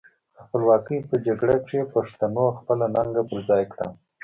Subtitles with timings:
[0.35, 3.87] د خپلواکۍ په جګړه کې پښتنو خپله ننګه پر خای کړه.